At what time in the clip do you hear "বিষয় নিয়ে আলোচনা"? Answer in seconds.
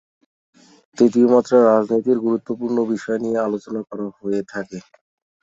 2.91-3.81